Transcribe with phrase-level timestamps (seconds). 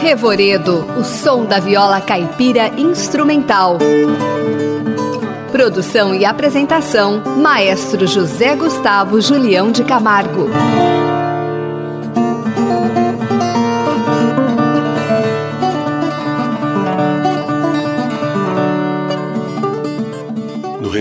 [0.00, 3.76] Revoredo, o som da viola caipira instrumental.
[5.52, 10.48] Produção e apresentação: Maestro José Gustavo Julião de Camargo.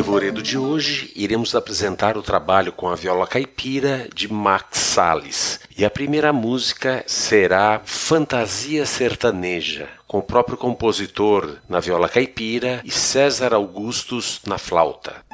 [0.09, 5.59] No Revoredo de hoje, iremos apresentar o trabalho com a viola caipira de Max Salles.
[5.77, 12.89] E a primeira música será Fantasia Sertaneja, com o próprio compositor na viola caipira e
[12.89, 15.28] César Augustus na flauta.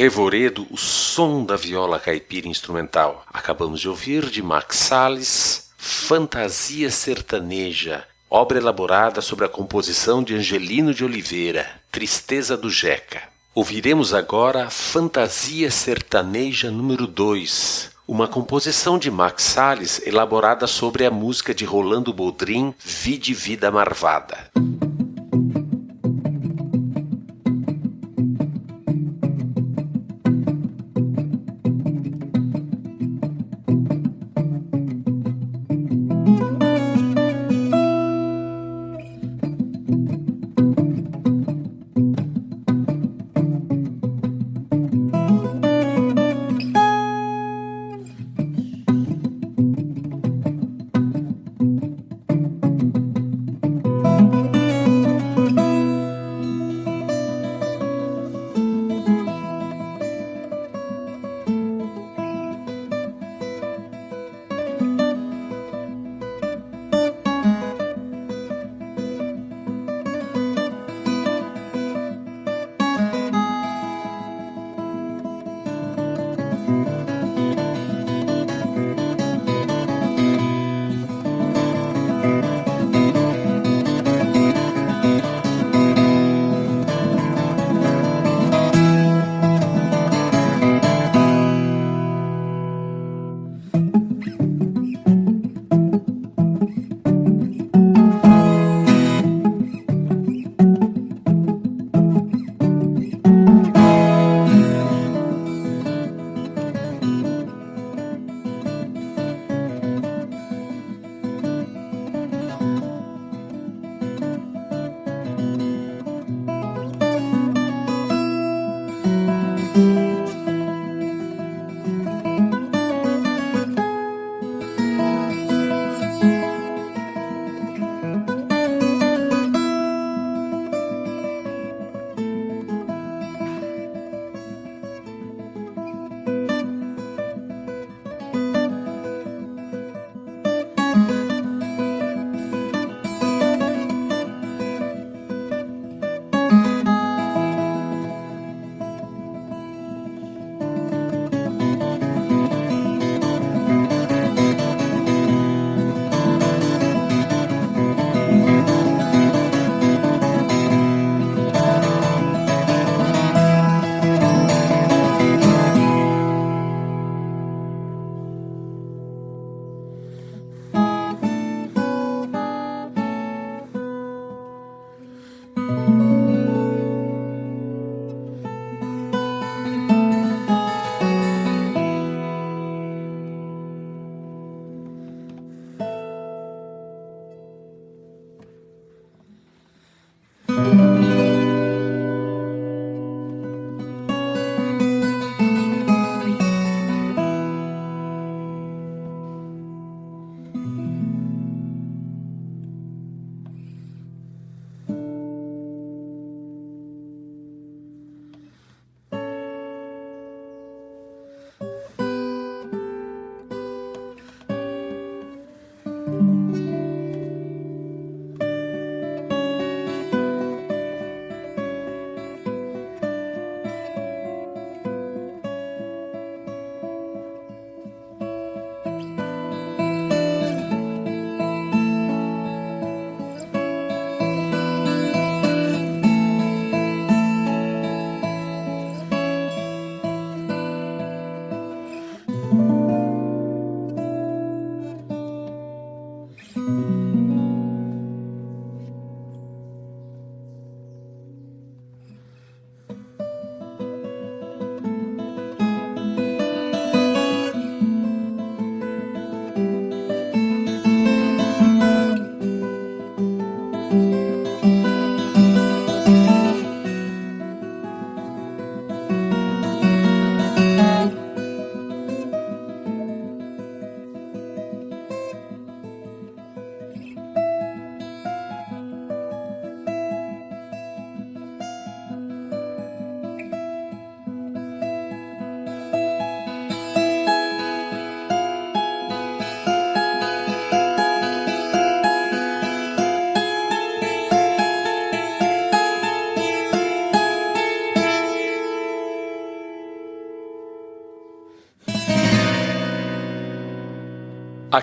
[0.00, 3.22] Revoredo, o som da viola caipira instrumental.
[3.30, 10.94] Acabamos de ouvir de Max Salles, Fantasia Sertaneja, obra elaborada sobre a composição de Angelino
[10.94, 13.24] de Oliveira, Tristeza do Jeca.
[13.54, 21.52] Ouviremos agora Fantasia Sertaneja número 2, uma composição de Max Salles elaborada sobre a música
[21.52, 24.50] de Rolando Boldrin, Vide Vida Marvada.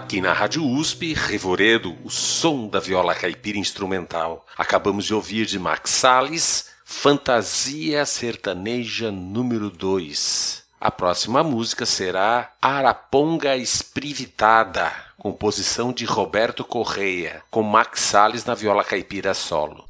[0.08, 4.46] Aqui na Rádio USP, Revoredo, o som da viola caipira instrumental.
[4.58, 10.64] Acabamos de ouvir de Max Salles, Fantasia Sertaneja número 2.
[10.80, 18.86] A próxima música será Araponga Esprivitada, composição de Roberto Correia, com Max Salles na viola
[18.86, 19.84] caipira solo.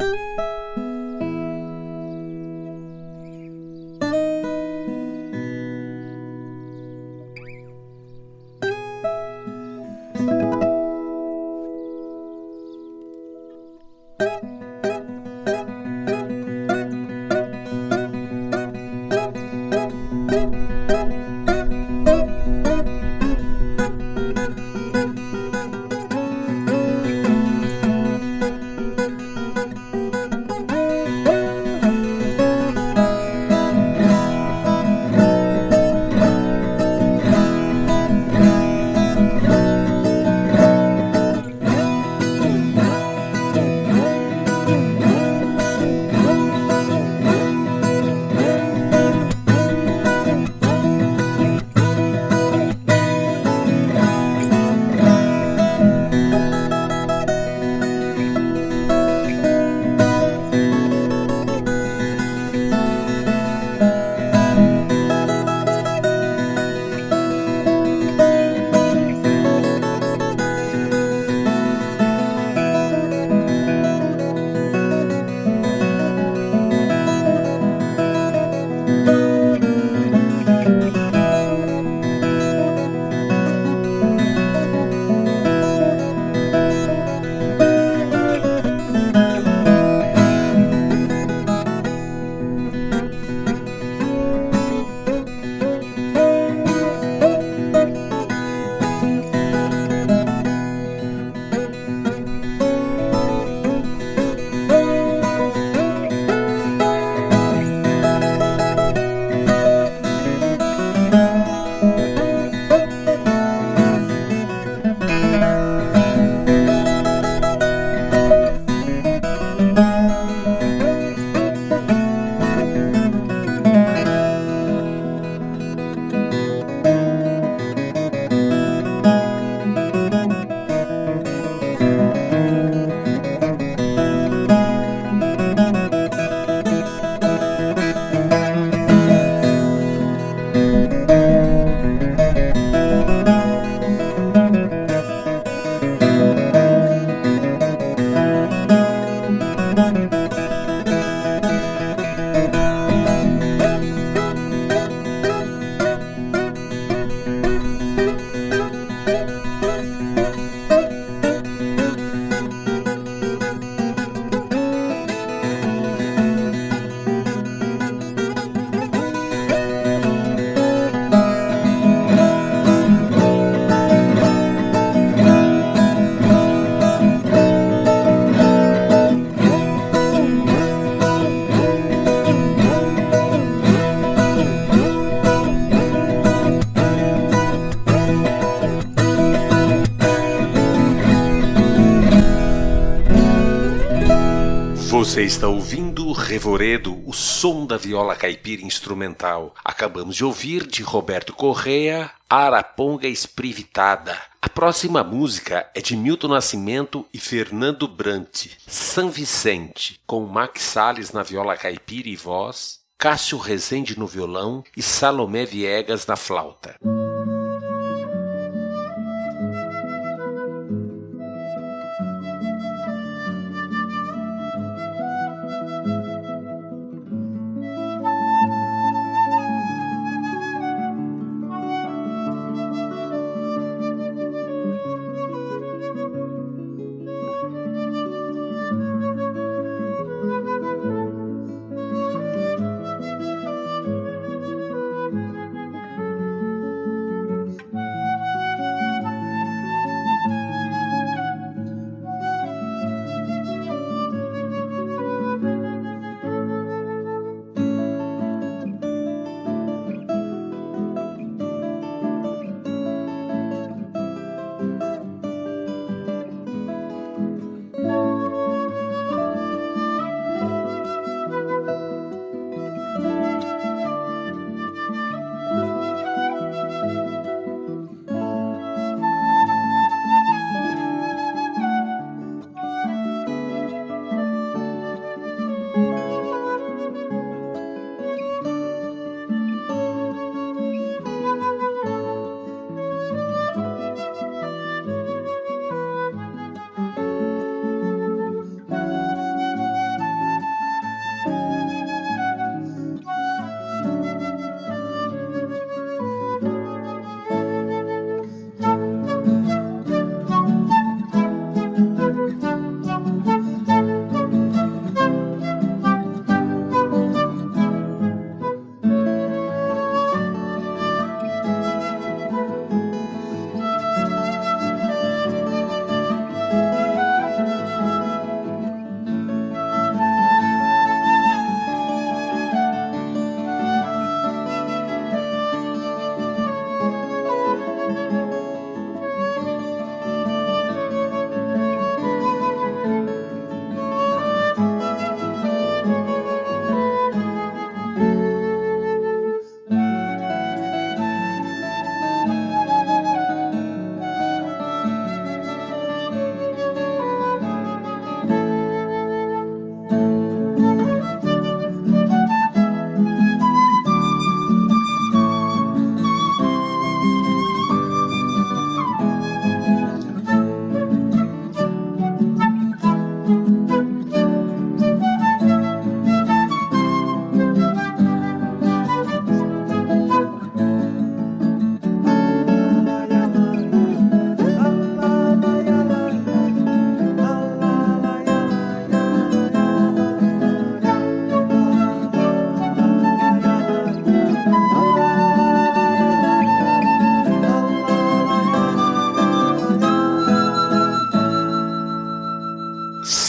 [195.08, 199.56] Você está ouvindo Revoredo, o som da viola caipira instrumental.
[199.64, 204.20] Acabamos de ouvir de Roberto Correa, Araponga Esprivitada.
[204.42, 211.14] A próxima música é de Milton Nascimento e Fernando Brant, São Vicente, com Max Salles
[211.14, 216.76] na viola caipira e voz, Cássio Rezende no violão e Salomé Viegas na flauta.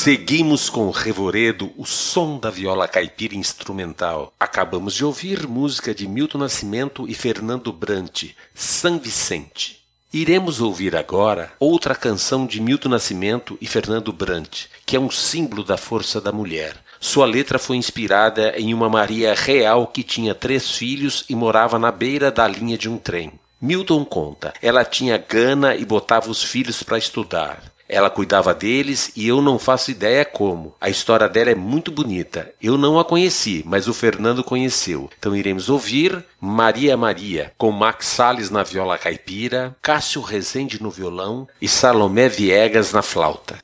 [0.09, 4.33] Seguimos com Revoredo, o som da viola caipira instrumental.
[4.41, 9.81] Acabamos de ouvir música de Milton Nascimento e Fernando Brant, São Vicente.
[10.11, 15.63] Iremos ouvir agora outra canção de Milton Nascimento e Fernando Brant, que é um símbolo
[15.63, 16.75] da força da mulher.
[16.99, 21.93] Sua letra foi inspirada em uma Maria real que tinha três filhos e morava na
[21.93, 23.31] beira da linha de um trem.
[23.61, 27.63] Milton conta: ela tinha gana e botava os filhos para estudar.
[27.89, 30.75] Ela cuidava deles e eu não faço ideia como.
[30.81, 32.53] A história dela é muito bonita.
[32.63, 35.09] Eu não a conheci, mas o Fernando conheceu.
[35.19, 41.49] Então iremos ouvir Maria Maria, com Max Salles na viola caipira, Cássio Rezende no violão
[41.61, 43.59] e Salomé Viegas na flauta.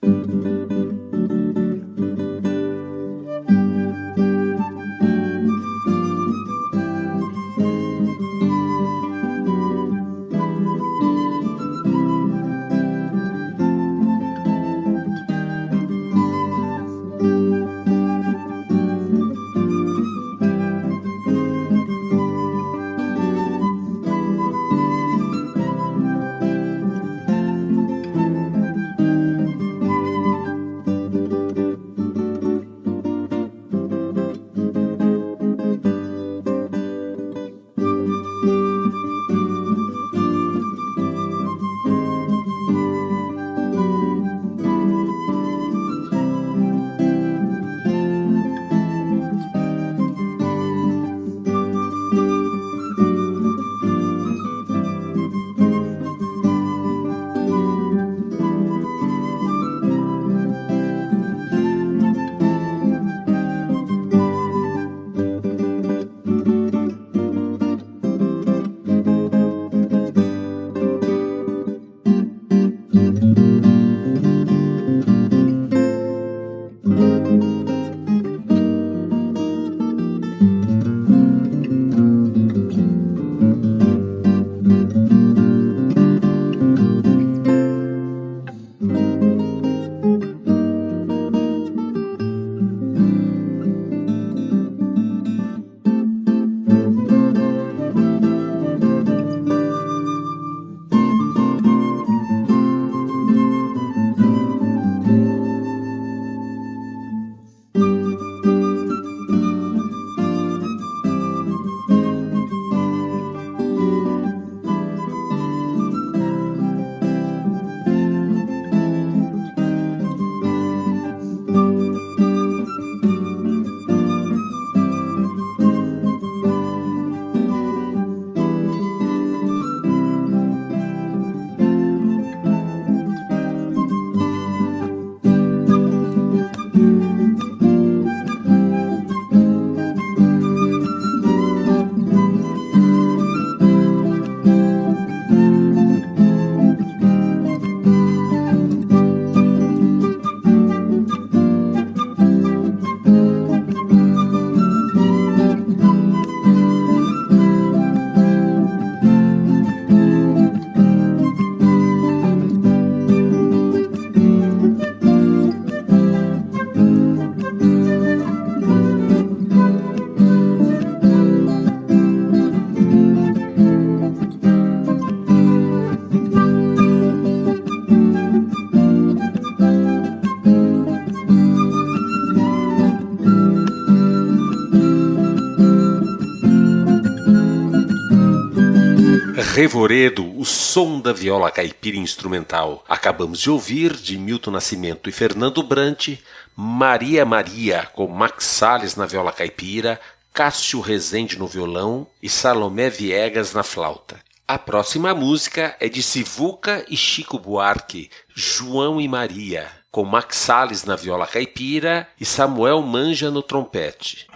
[189.55, 192.85] Revoredo, o som da viola caipira instrumental.
[192.89, 196.19] Acabamos de ouvir, de Milton Nascimento e Fernando Brant,
[196.57, 200.01] Maria Maria, com Max Salles na viola caipira,
[200.33, 204.17] Cássio Rezende no violão e Salomé Viegas na flauta.
[204.49, 210.83] A próxima música é de Sivuca e Chico Buarque, João e Maria, com Max Salles
[210.85, 214.27] na viola caipira e Samuel Manja no trompete.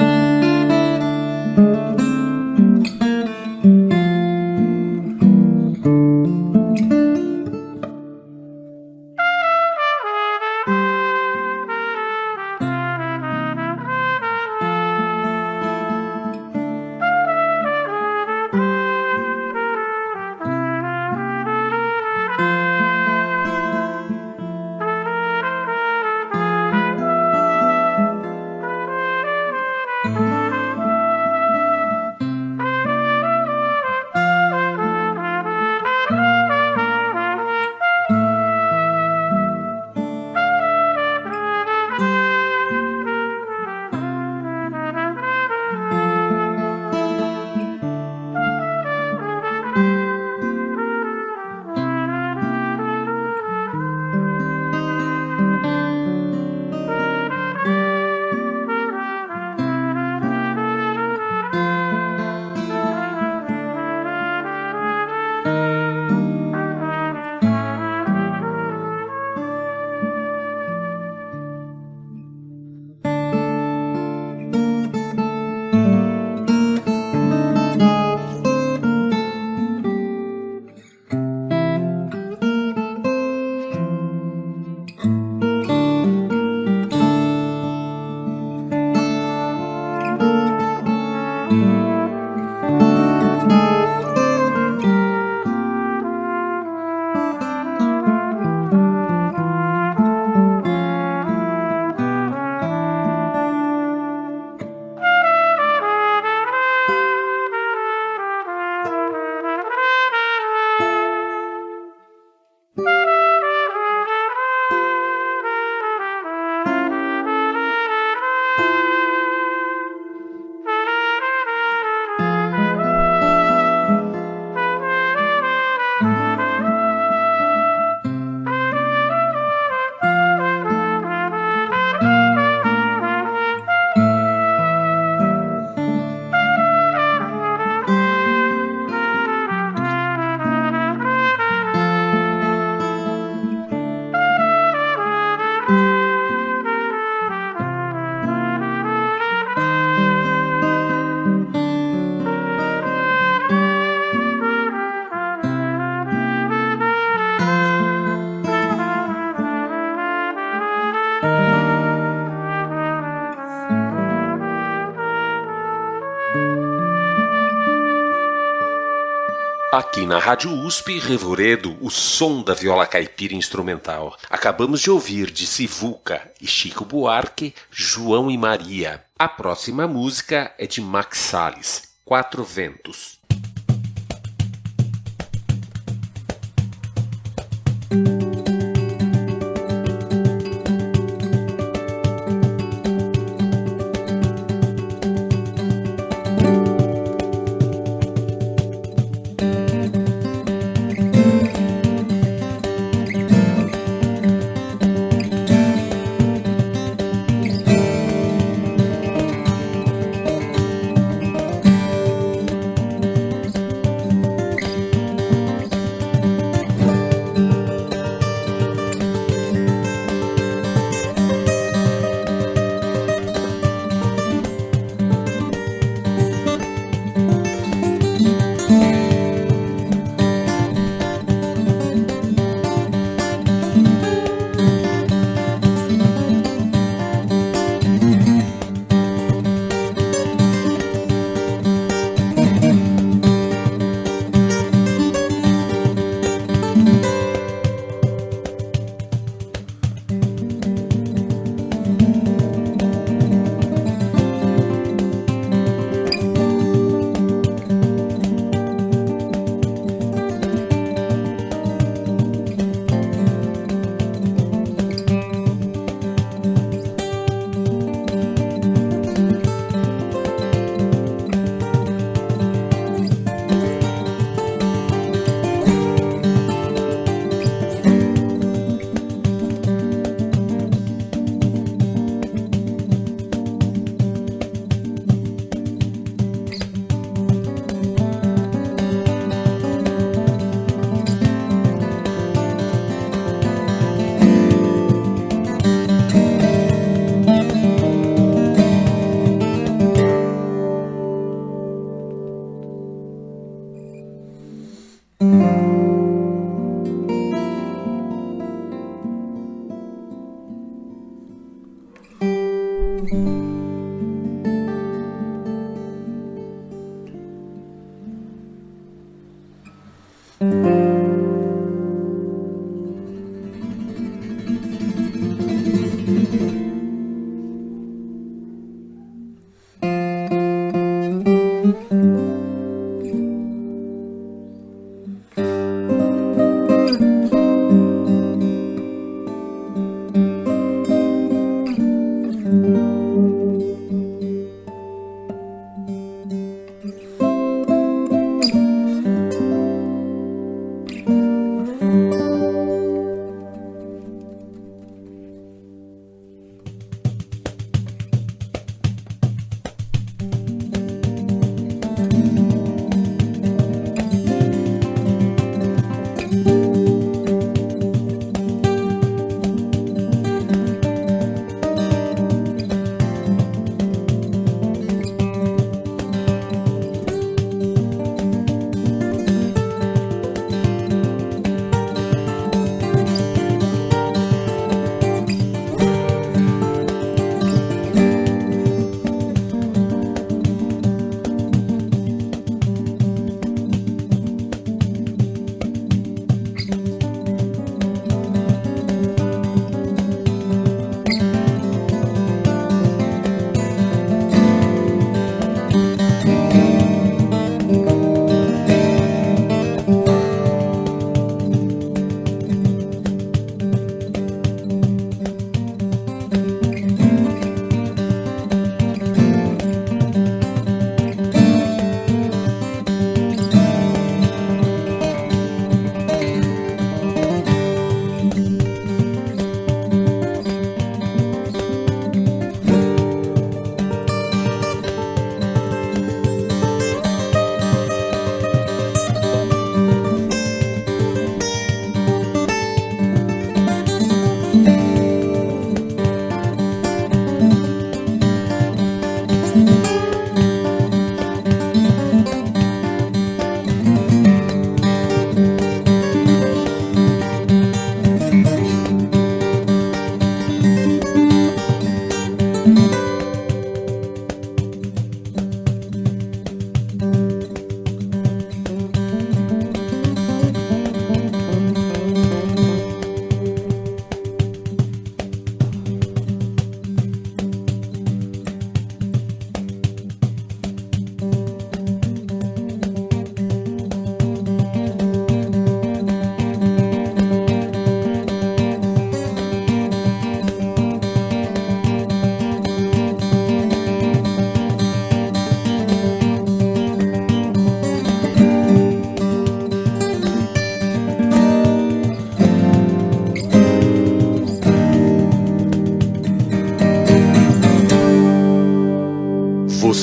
[170.09, 174.17] Na Rádio USP, Revoredo, o som da viola caipira instrumental.
[174.31, 179.05] Acabamos de ouvir de Sivuca e Chico Buarque, João e Maria.
[179.19, 183.18] A próxima música é de Max Salles, Quatro Ventos.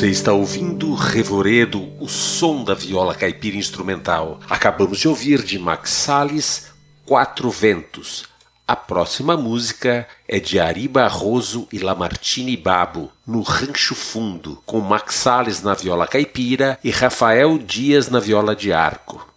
[0.06, 4.40] Você está ouvindo Revoredo, o som da viola caipira instrumental.
[4.48, 6.68] Acabamos de ouvir de Max Salles,
[7.04, 8.26] Quatro Ventos.
[8.68, 15.16] A próxima música é de Ari Barroso e Lamartine Babo, no Rancho Fundo, com Max
[15.16, 19.28] Salles na viola caipira e Rafael Dias na viola de arco.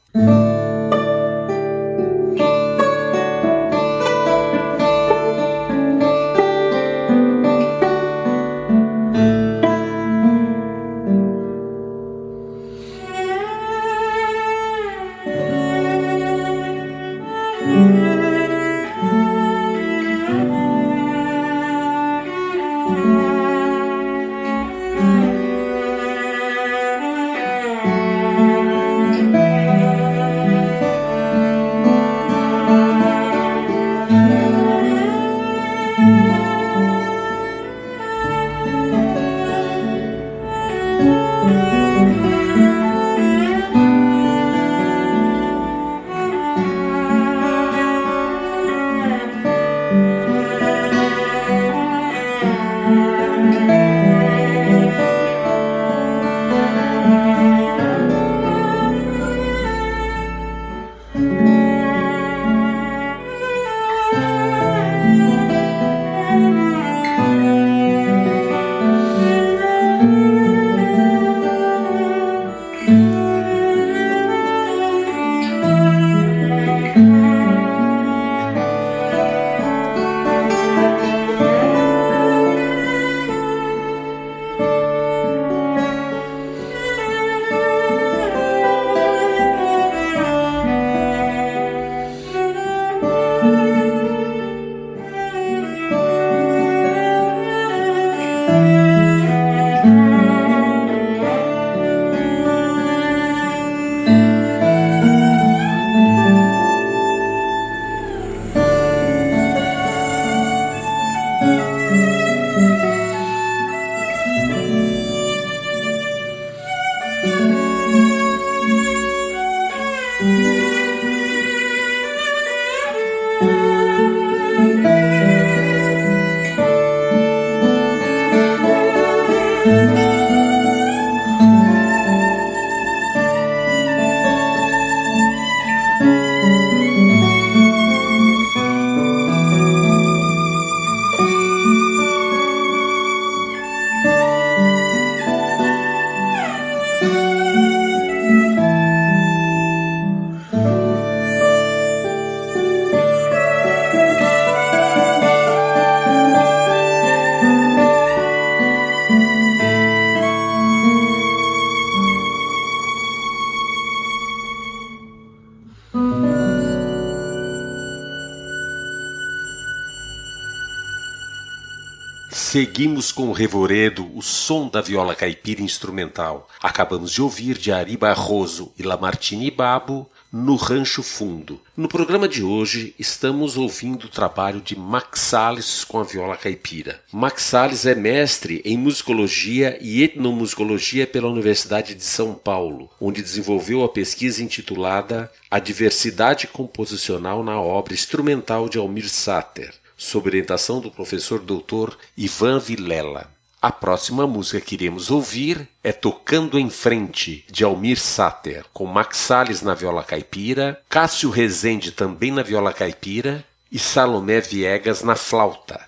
[172.58, 176.48] Seguimos com o Revoredo, o som da viola caipira instrumental.
[176.60, 181.60] Acabamos de ouvir de Ari Barroso e Lamartine Babo no Rancho Fundo.
[181.76, 187.00] No programa de hoje estamos ouvindo o trabalho de Max Salles com a viola caipira.
[187.12, 193.84] Max Salles é mestre em musicologia e etnomusicologia pela Universidade de São Paulo, onde desenvolveu
[193.84, 200.90] a pesquisa intitulada A Diversidade Composicional na Obra Instrumental de Almir Sater sob orientação do
[200.90, 203.28] professor doutor Ivan Vilela.
[203.60, 209.18] A próxima música que iremos ouvir é Tocando em Frente, de Almir Sater, com Max
[209.18, 215.80] Salles na viola caipira, Cássio Rezende também na viola caipira e Salomé Viegas na flauta.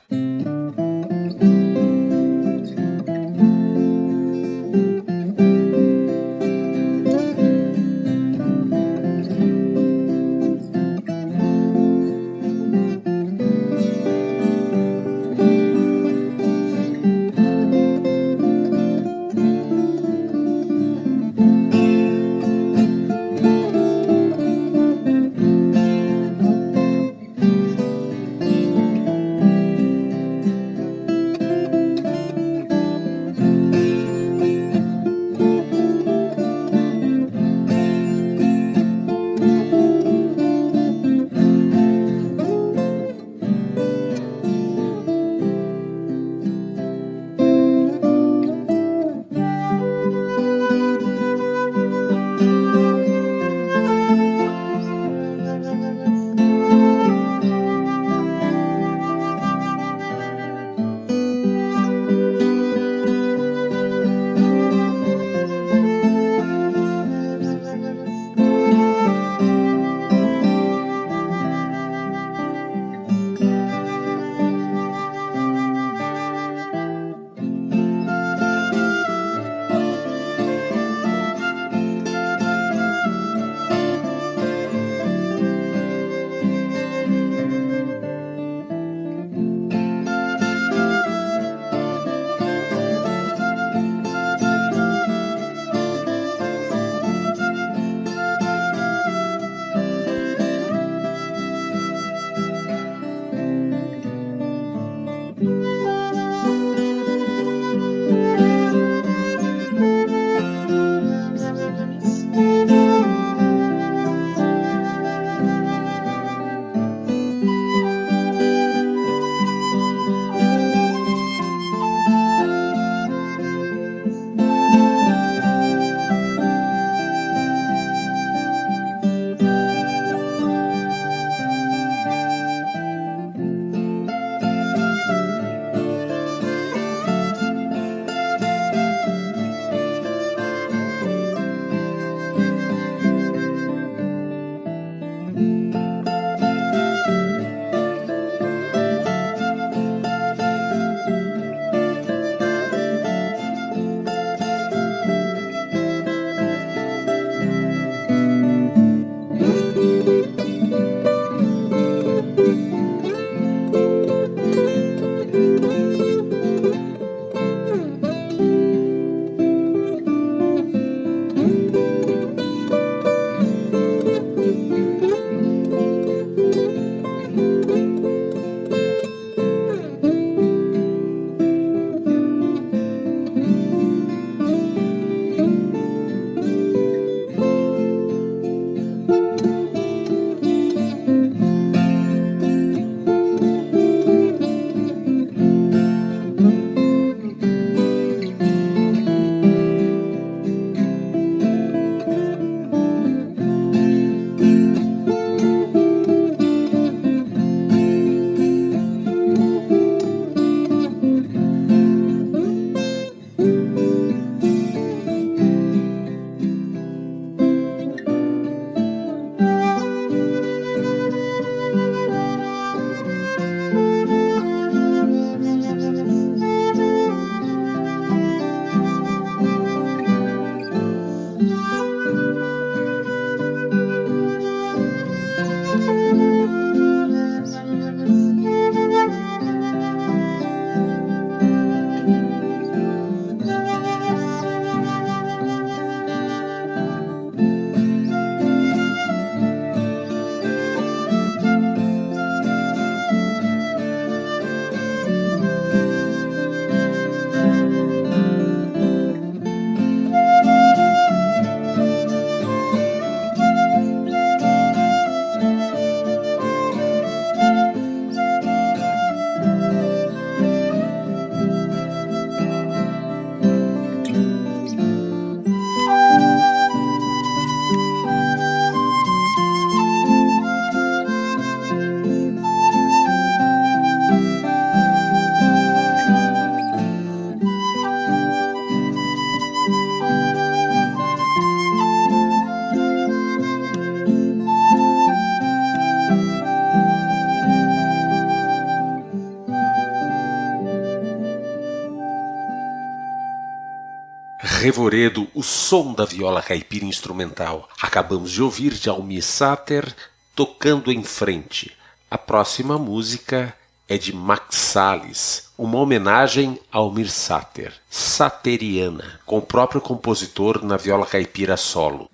[304.61, 307.67] Revoredo, o som da viola caipira instrumental.
[307.81, 309.97] Acabamos de ouvir de Almir Sater
[310.37, 311.75] tocando em frente.
[312.11, 313.57] A próxima música
[313.89, 320.77] é de Max Salles, uma homenagem ao Almir Sater, Sateriana, com o próprio compositor na
[320.77, 322.11] viola caipira solo.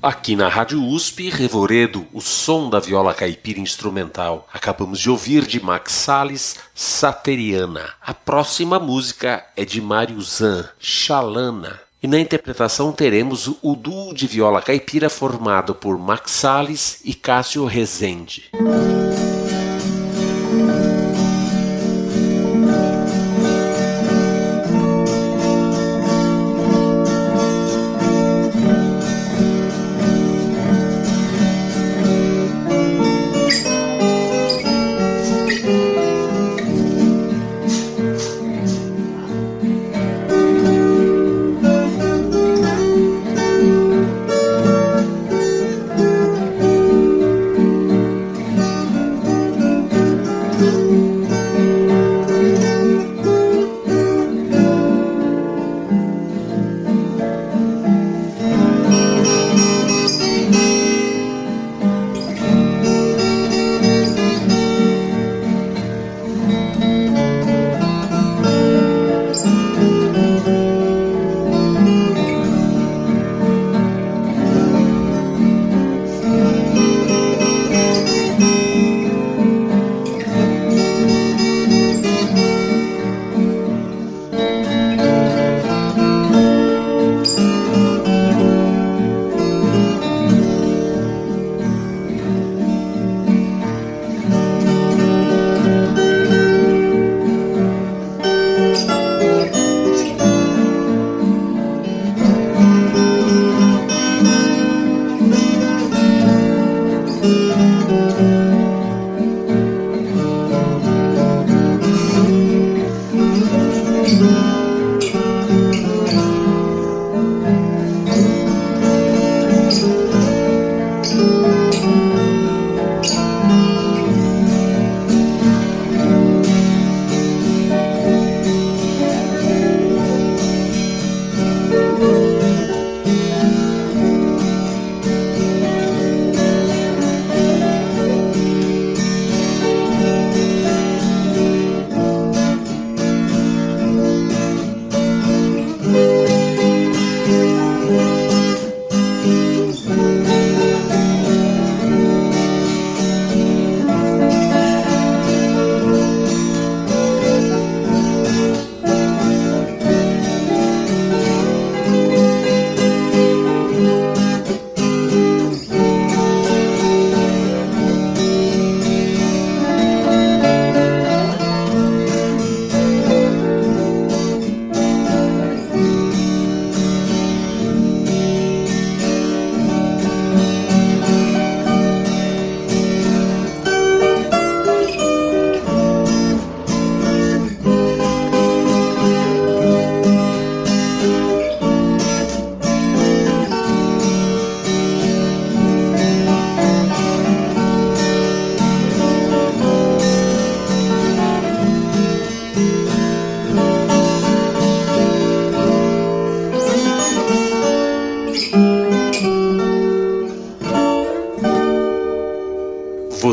[0.00, 4.48] Aqui na Rádio USP, Revoredo, o som da viola caipira instrumental.
[4.52, 7.94] Acabamos de ouvir de Max Salles, Sateriana.
[8.00, 11.80] A próxima música é de Mário Zan, Xalana.
[12.00, 17.64] E na interpretação teremos o duo de viola caipira formado por Max Salles e Cássio
[17.64, 18.44] Rezende.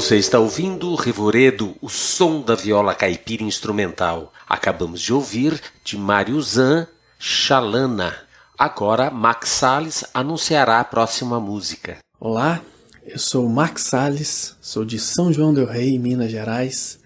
[0.05, 4.31] Você está ouvindo o Revoredo, o som da viola caipira instrumental.
[4.47, 6.87] Acabamos de ouvir de Mário Zan,
[7.17, 8.15] Xalana.
[8.55, 11.97] Agora, Max Salles anunciará a próxima música.
[12.19, 12.61] Olá,
[13.03, 16.99] eu sou Max Salles, sou de São João del Rei, Minas Gerais,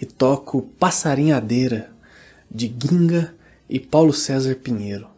[0.00, 1.90] e toco Passarinhadeira,
[2.48, 3.34] de Ginga
[3.68, 5.08] e Paulo César Pinheiro.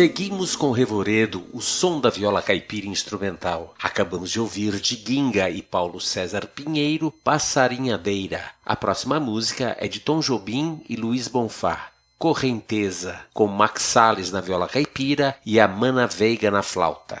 [0.00, 3.74] Seguimos com Revoredo, o som da viola caipira instrumental.
[3.78, 8.42] Acabamos de ouvir de Ginga e Paulo César Pinheiro, Passarinhadeira.
[8.64, 11.88] A próxima música é de Tom Jobim e Luiz Bonfá.
[12.16, 17.20] Correnteza, com Max Salles na viola caipira e Amana Veiga na flauta.